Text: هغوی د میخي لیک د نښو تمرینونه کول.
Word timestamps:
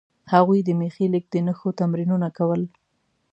هغوی 0.33 0.59
د 0.63 0.69
میخي 0.79 1.05
لیک 1.13 1.25
د 1.31 1.35
نښو 1.45 1.69
تمرینونه 1.79 2.27
کول. 2.37 2.61